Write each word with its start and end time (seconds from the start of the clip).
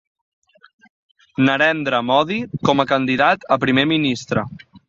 Narendra 1.49 2.01
Modi 2.09 2.39
com 2.71 2.83
a 2.85 2.89
candidat 2.95 3.49
a 3.57 3.63
primer 3.67 3.89
ministre. 3.97 4.49